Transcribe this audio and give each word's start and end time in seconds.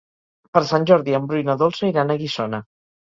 Per 0.57 0.63
Sant 0.69 0.87
Jordi 0.91 1.15
en 1.17 1.29
Bru 1.33 1.41
i 1.43 1.47
na 1.53 1.57
Dolça 1.63 1.93
iran 1.93 2.15
a 2.15 2.17
Guissona. 2.23 2.63